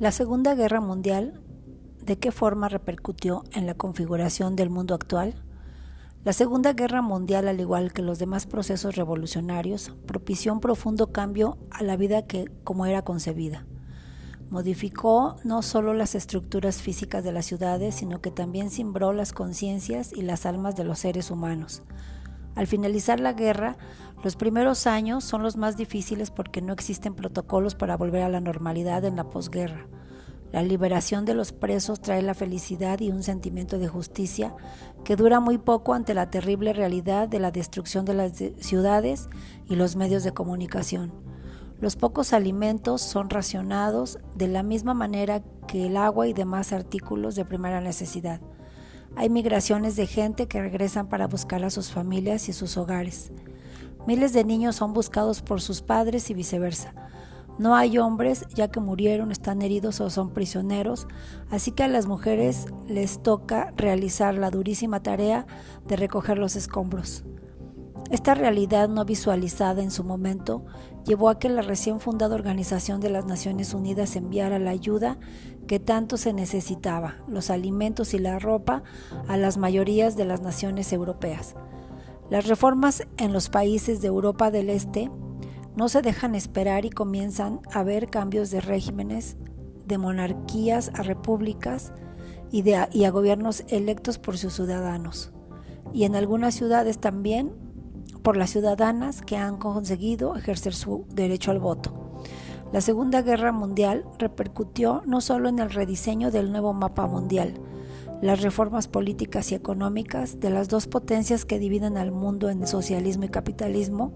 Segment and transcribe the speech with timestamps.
[0.00, 1.40] La Segunda Guerra Mundial,
[2.04, 5.42] ¿de qué forma repercutió en la configuración del mundo actual?
[6.22, 11.58] La Segunda Guerra Mundial, al igual que los demás procesos revolucionarios, propició un profundo cambio
[11.72, 13.66] a la vida que como era concebida.
[14.50, 20.12] Modificó no solo las estructuras físicas de las ciudades, sino que también cimbró las conciencias
[20.12, 21.82] y las almas de los seres humanos.
[22.54, 23.76] Al finalizar la guerra,
[24.22, 28.40] los primeros años son los más difíciles porque no existen protocolos para volver a la
[28.40, 29.86] normalidad en la posguerra.
[30.50, 34.54] La liberación de los presos trae la felicidad y un sentimiento de justicia
[35.04, 39.28] que dura muy poco ante la terrible realidad de la destrucción de las ciudades
[39.68, 41.12] y los medios de comunicación.
[41.80, 47.36] Los pocos alimentos son racionados de la misma manera que el agua y demás artículos
[47.36, 48.40] de primera necesidad.
[49.16, 53.30] Hay migraciones de gente que regresan para buscar a sus familias y sus hogares.
[54.08, 56.94] Miles de niños son buscados por sus padres y viceversa.
[57.58, 61.06] No hay hombres ya que murieron, están heridos o son prisioneros,
[61.50, 65.46] así que a las mujeres les toca realizar la durísima tarea
[65.86, 67.24] de recoger los escombros.
[68.10, 70.64] Esta realidad no visualizada en su momento
[71.04, 75.18] llevó a que la recién fundada Organización de las Naciones Unidas enviara la ayuda
[75.66, 78.84] que tanto se necesitaba, los alimentos y la ropa,
[79.28, 81.56] a las mayorías de las naciones europeas.
[82.30, 85.10] Las reformas en los países de Europa del Este
[85.76, 89.36] no se dejan esperar y comienzan a haber cambios de regímenes,
[89.86, 91.92] de monarquías a repúblicas
[92.50, 95.32] y, de, y a gobiernos electos por sus ciudadanos.
[95.94, 97.54] Y en algunas ciudades también
[98.22, 102.08] por las ciudadanas que han conseguido ejercer su derecho al voto.
[102.72, 107.54] La Segunda Guerra Mundial repercutió no solo en el rediseño del nuevo mapa mundial,
[108.20, 113.24] las reformas políticas y económicas de las dos potencias que dividen al mundo en socialismo
[113.24, 114.12] y capitalismo,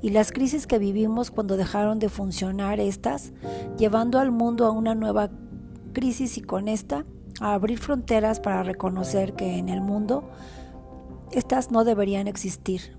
[0.00, 3.32] y las crisis que vivimos cuando dejaron de funcionar estas,
[3.78, 5.30] llevando al mundo a una nueva
[5.92, 7.04] crisis y con esta
[7.40, 10.24] a abrir fronteras para reconocer que en el mundo
[11.32, 12.96] estas no deberían existir,